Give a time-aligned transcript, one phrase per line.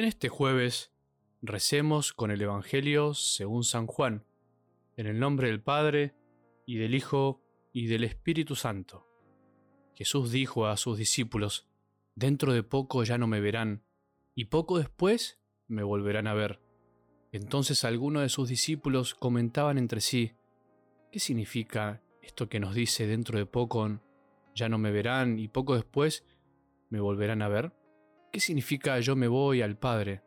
[0.00, 0.94] En este jueves
[1.42, 4.24] recemos con el Evangelio según San Juan,
[4.96, 6.14] en el nombre del Padre,
[6.64, 7.42] y del Hijo,
[7.74, 9.06] y del Espíritu Santo.
[9.94, 11.68] Jesús dijo a sus discípulos,
[12.14, 13.84] Dentro de poco ya no me verán,
[14.34, 15.38] y poco después
[15.68, 16.62] me volverán a ver.
[17.30, 20.32] Entonces algunos de sus discípulos comentaban entre sí,
[21.12, 24.00] ¿qué significa esto que nos dice dentro de poco
[24.54, 26.24] ya no me verán y poco después
[26.88, 27.74] me volverán a ver?
[28.32, 30.22] ¿Qué significa yo me voy al Padre?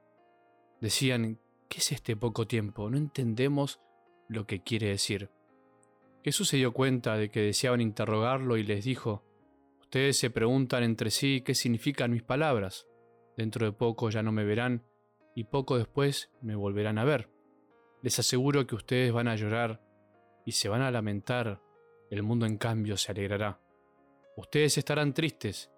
[0.81, 1.39] Decían,
[1.69, 2.89] ¿qué es este poco tiempo?
[2.89, 3.79] No entendemos
[4.27, 5.29] lo que quiere decir.
[6.23, 9.23] Jesús se dio cuenta de que deseaban interrogarlo y les dijo,
[9.79, 12.87] Ustedes se preguntan entre sí qué significan mis palabras.
[13.37, 14.83] Dentro de poco ya no me verán
[15.35, 17.29] y poco después me volverán a ver.
[18.01, 19.81] Les aseguro que ustedes van a llorar
[20.45, 21.61] y se van a lamentar,
[22.09, 23.61] el mundo en cambio se alegrará.
[24.35, 25.71] Ustedes estarán tristes,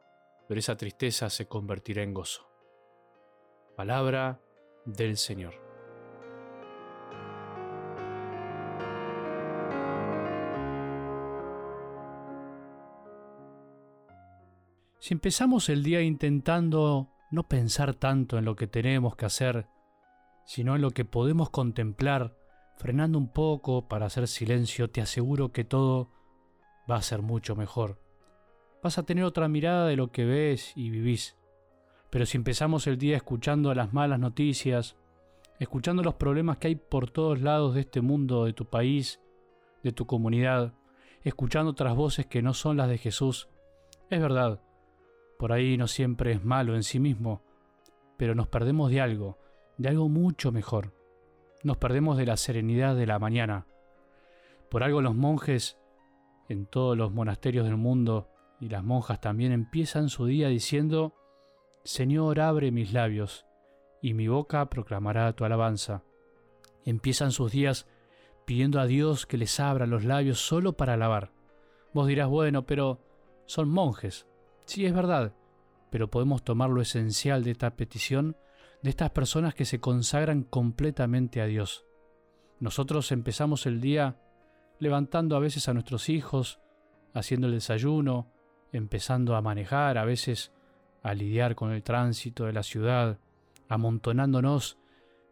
[0.48, 2.48] pero esa tristeza se convertirá en gozo.
[3.76, 4.40] Palabra
[4.86, 5.54] del Señor.
[15.00, 19.68] Si empezamos el día intentando no pensar tanto en lo que tenemos que hacer,
[20.46, 22.36] sino en lo que podemos contemplar,
[22.76, 26.12] frenando un poco para hacer silencio, te aseguro que todo
[26.90, 28.05] va a ser mucho mejor
[28.86, 31.36] vas a tener otra mirada de lo que ves y vivís.
[32.11, 34.95] Pero si empezamos el día escuchando las malas noticias,
[35.58, 39.19] escuchando los problemas que hay por todos lados de este mundo, de tu país,
[39.81, 40.75] de tu comunidad,
[41.23, 43.50] escuchando otras voces que no son las de Jesús,
[44.11, 44.61] es verdad,
[45.39, 47.42] por ahí no siempre es malo en sí mismo,
[48.17, 49.39] pero nos perdemos de algo,
[49.80, 50.94] de algo mucho mejor.
[51.64, 53.66] Nos perdemos de la serenidad de la mañana.
[54.70, 55.75] Por algo los monjes
[56.49, 61.16] en todos los monasterios del mundo y las monjas también empiezan su día diciendo,
[61.83, 63.45] Señor, abre mis labios,
[64.02, 66.04] y mi boca proclamará tu alabanza.
[66.83, 67.88] Empiezan sus días
[68.45, 71.32] pidiendo a Dios que les abra los labios solo para alabar.
[71.93, 73.02] Vos dirás, bueno, pero
[73.45, 74.27] son monjes.
[74.66, 75.33] Sí, es verdad,
[75.89, 78.37] pero podemos tomar lo esencial de esta petición
[78.86, 81.86] de estas personas que se consagran completamente a Dios.
[82.60, 84.22] Nosotros empezamos el día
[84.77, 86.60] levantando a veces a nuestros hijos,
[87.11, 88.32] haciendo el desayuno,
[88.75, 90.52] empezando a manejar, a veces
[91.02, 93.19] a lidiar con el tránsito de la ciudad,
[93.67, 94.77] amontonándonos,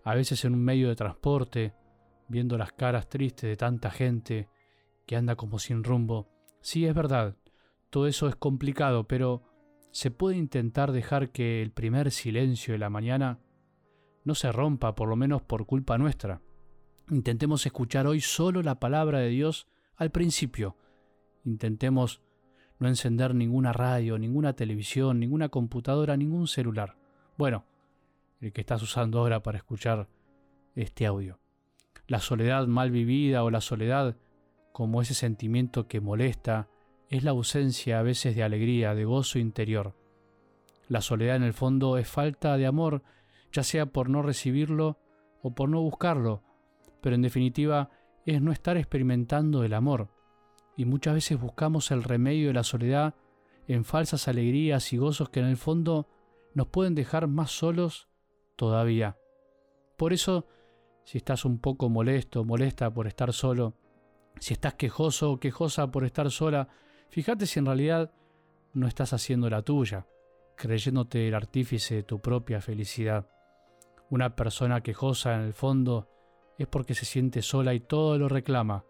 [0.03, 1.73] a veces en un medio de transporte,
[2.27, 4.49] viendo las caras tristes de tanta gente
[5.05, 6.29] que anda como sin rumbo.
[6.61, 7.35] Sí, es verdad,
[7.89, 9.43] todo eso es complicado, pero
[9.91, 13.39] se puede intentar dejar que el primer silencio de la mañana
[14.23, 16.41] no se rompa, por lo menos por culpa nuestra.
[17.09, 20.77] Intentemos escuchar hoy solo la palabra de Dios al principio.
[21.43, 22.21] Intentemos
[22.79, 26.95] no encender ninguna radio, ninguna televisión, ninguna computadora, ningún celular.
[27.37, 27.65] Bueno,
[28.41, 30.07] el que estás usando ahora para escuchar
[30.75, 31.39] este audio.
[32.07, 34.17] La soledad mal vivida o la soledad
[34.71, 36.67] como ese sentimiento que molesta
[37.09, 39.95] es la ausencia a veces de alegría, de gozo interior.
[40.87, 43.03] La soledad en el fondo es falta de amor,
[43.51, 44.99] ya sea por no recibirlo
[45.41, 46.43] o por no buscarlo,
[47.01, 47.89] pero en definitiva
[48.25, 50.09] es no estar experimentando el amor,
[50.75, 53.15] y muchas veces buscamos el remedio de la soledad
[53.67, 56.07] en falsas alegrías y gozos que en el fondo
[56.53, 58.07] nos pueden dejar más solos
[58.55, 59.17] todavía.
[59.97, 60.47] Por eso,
[61.05, 63.75] si estás un poco molesto, molesta por estar solo,
[64.39, 66.67] si estás quejoso o quejosa por estar sola,
[67.09, 68.11] fíjate si en realidad
[68.73, 70.07] no estás haciendo la tuya,
[70.55, 73.29] creyéndote el artífice de tu propia felicidad.
[74.09, 76.09] Una persona quejosa en el fondo
[76.57, 78.85] es porque se siente sola y todo lo reclama,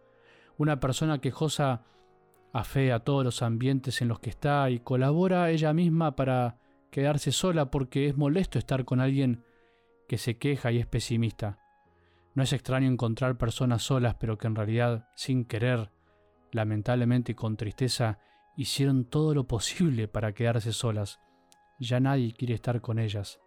[0.57, 1.83] una persona quejosa
[2.53, 6.57] afea todos los ambientes en los que está y colabora ella misma para
[6.91, 9.43] quedarse sola porque es molesto estar con alguien
[10.07, 11.57] que se queja y es pesimista.
[12.35, 15.91] No es extraño encontrar personas solas, pero que en realidad, sin querer,
[16.51, 18.19] lamentablemente y con tristeza,
[18.55, 21.19] hicieron todo lo posible para quedarse solas.
[21.79, 23.39] Ya nadie quiere estar con ellas.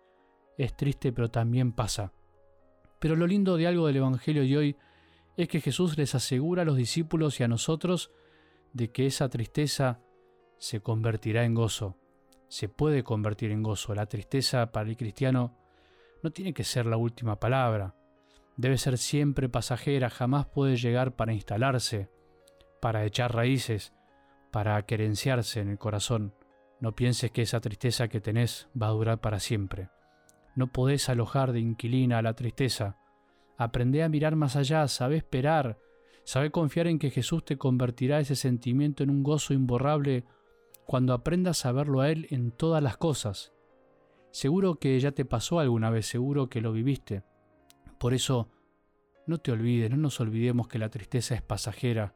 [0.59, 2.13] Es triste, pero también pasa.
[2.99, 4.77] Pero lo lindo de algo del Evangelio de hoy
[5.37, 8.11] es que Jesús les asegura a los discípulos y a nosotros
[8.73, 10.01] de que esa tristeza
[10.59, 11.97] se convertirá en gozo.
[12.49, 13.95] Se puede convertir en gozo.
[13.95, 15.57] La tristeza para el cristiano
[16.23, 17.95] no tiene que ser la última palabra.
[18.57, 22.09] Debe ser siempre pasajera, jamás puede llegar para instalarse,
[22.81, 23.93] para echar raíces,
[24.51, 26.35] para querenciarse en el corazón.
[26.81, 29.91] No pienses que esa tristeza que tenés va a durar para siempre.
[30.55, 32.97] No podés alojar de inquilina a la tristeza,
[33.57, 35.79] Aprende a mirar más allá, sabe esperar,
[36.25, 40.25] sabe confiar en que Jesús te convertirá ese sentimiento en un gozo imborrable
[40.85, 43.53] cuando aprendas a verlo a Él en todas las cosas.
[44.31, 47.23] Seguro que ya te pasó alguna vez, seguro que lo viviste.
[47.99, 48.51] Por eso,
[49.27, 52.15] no te olvides, no nos olvidemos que la tristeza es pasajera,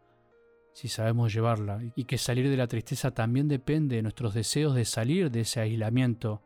[0.72, 4.84] si sabemos llevarla, y que salir de la tristeza también depende de nuestros deseos de
[4.84, 6.43] salir de ese aislamiento,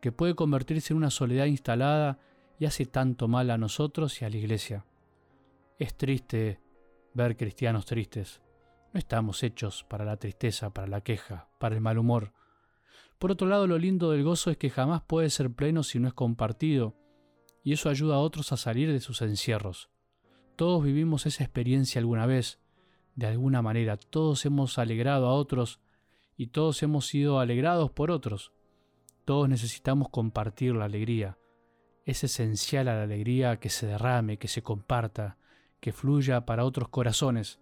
[0.00, 2.18] que puede convertirse en una soledad instalada
[2.60, 4.84] y hace tanto mal a nosotros y a la iglesia.
[5.78, 6.60] Es triste
[7.14, 8.42] ver cristianos tristes.
[8.92, 12.34] No estamos hechos para la tristeza, para la queja, para el mal humor.
[13.18, 16.06] Por otro lado, lo lindo del gozo es que jamás puede ser pleno si no
[16.06, 16.94] es compartido,
[17.64, 19.88] y eso ayuda a otros a salir de sus encierros.
[20.54, 22.60] Todos vivimos esa experiencia alguna vez,
[23.14, 25.80] de alguna manera, todos hemos alegrado a otros
[26.36, 28.52] y todos hemos sido alegrados por otros.
[29.24, 31.39] Todos necesitamos compartir la alegría.
[32.10, 35.36] Es esencial a la alegría que se derrame, que se comparta,
[35.78, 37.60] que fluya para otros corazones.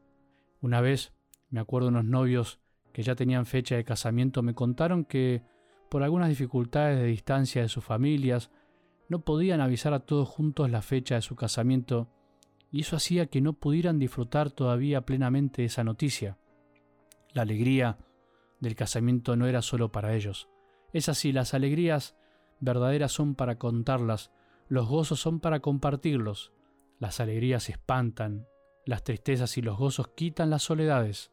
[0.62, 1.12] Una vez,
[1.50, 2.58] me acuerdo unos novios
[2.94, 5.42] que ya tenían fecha de casamiento me contaron que,
[5.90, 8.50] por algunas dificultades de distancia de sus familias,
[9.10, 12.08] no podían avisar a todos juntos la fecha de su casamiento,
[12.72, 16.38] y eso hacía que no pudieran disfrutar todavía plenamente esa noticia.
[17.34, 17.98] La alegría
[18.60, 20.48] del casamiento no era solo para ellos.
[20.94, 22.16] Es así, las alegrías
[22.60, 24.32] verdaderas son para contarlas,
[24.68, 26.52] los gozos son para compartirlos.
[26.98, 28.46] Las alegrías espantan,
[28.84, 31.30] las tristezas y los gozos quitan las soledades.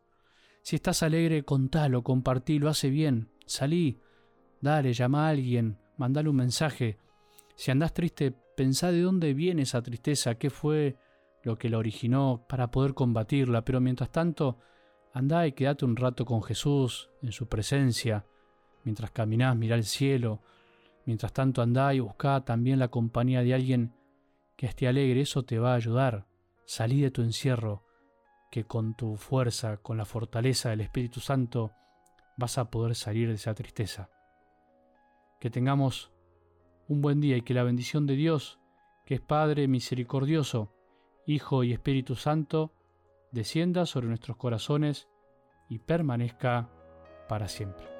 [0.61, 3.99] Si estás alegre, contalo, compartilo, hace bien, salí,
[4.61, 6.97] dale, llama a alguien, mandale un mensaje.
[7.55, 10.97] Si andás triste, pensá de dónde viene esa tristeza, qué fue
[11.43, 14.57] lo que la originó para poder combatirla, pero mientras tanto,
[15.13, 18.25] andá y quédate un rato con Jesús, en su presencia,
[18.83, 20.41] mientras caminás, mirá el cielo,
[21.05, 23.93] mientras tanto andá y buscá también la compañía de alguien
[24.55, 26.27] que esté alegre, eso te va a ayudar.
[26.65, 27.83] Salí de tu encierro,
[28.51, 31.71] que con tu fuerza, con la fortaleza del Espíritu Santo,
[32.37, 34.09] vas a poder salir de esa tristeza.
[35.39, 36.11] Que tengamos
[36.87, 38.59] un buen día y que la bendición de Dios,
[39.05, 40.73] que es Padre misericordioso,
[41.27, 42.73] Hijo y Espíritu Santo,
[43.31, 45.07] descienda sobre nuestros corazones
[45.69, 46.69] y permanezca
[47.27, 47.94] para siempre.